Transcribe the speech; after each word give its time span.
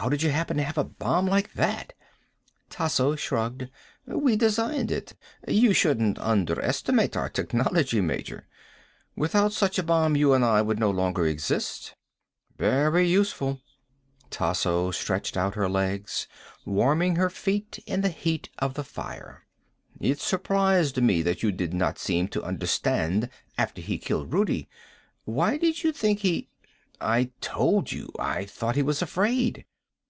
"How 0.00 0.08
did 0.08 0.22
you 0.22 0.30
happen 0.30 0.56
to 0.56 0.62
have 0.64 0.78
a 0.78 0.84
bomb 0.84 1.26
like 1.26 1.52
that?" 1.52 1.92
Tasso 2.70 3.16
shrugged. 3.16 3.68
"We 4.06 4.34
designed 4.34 4.90
it. 4.90 5.12
You 5.46 5.74
shouldn't 5.74 6.18
underestimate 6.18 7.18
our 7.18 7.28
technology, 7.28 8.00
Major. 8.00 8.48
Without 9.14 9.52
such 9.52 9.78
a 9.78 9.82
bomb 9.82 10.16
you 10.16 10.32
and 10.32 10.42
I 10.42 10.62
would 10.62 10.78
no 10.80 10.90
longer 10.90 11.26
exist." 11.26 11.92
"Very 12.56 13.06
useful." 13.06 13.60
Tasso 14.30 14.90
stretched 14.90 15.36
out 15.36 15.54
her 15.54 15.68
legs, 15.68 16.26
warming 16.64 17.16
her 17.16 17.28
feet 17.28 17.78
in 17.84 18.00
the 18.00 18.08
heat 18.08 18.48
of 18.58 18.72
the 18.72 18.84
fire. 18.84 19.44
"It 20.00 20.18
surprised 20.18 20.96
me 21.02 21.20
that 21.20 21.42
you 21.42 21.52
did 21.52 21.74
not 21.74 21.98
seem 21.98 22.26
to 22.28 22.42
understand, 22.42 23.28
after 23.58 23.82
he 23.82 23.98
killed 23.98 24.32
Rudi. 24.32 24.66
Why 25.26 25.58
did 25.58 25.84
you 25.84 25.92
think 25.92 26.20
he" 26.20 26.48
"I 27.02 27.32
told 27.42 27.92
you. 27.92 28.08
I 28.18 28.46
thought 28.46 28.76
he 28.76 28.82
was 28.82 29.02
afraid." 29.02 29.66